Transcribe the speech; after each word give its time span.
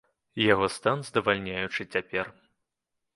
Яго 0.43 0.69
стан 0.75 1.03
здавальняючы 1.09 1.81
цяпер. 1.93 2.25